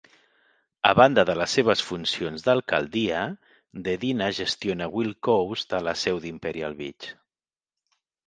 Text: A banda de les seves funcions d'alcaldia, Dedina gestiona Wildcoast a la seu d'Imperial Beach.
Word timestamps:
A 0.91 0.93
banda 0.99 1.23
de 1.29 1.33
les 1.39 1.51
seves 1.57 1.83
funcions 1.89 2.45
d'alcaldia, 2.47 3.19
Dedina 3.87 4.31
gestiona 4.39 4.87
Wildcoast 4.95 5.77
a 5.81 5.85
la 5.91 5.93
seu 6.07 6.23
d'Imperial 6.27 6.77
Beach. 6.83 7.11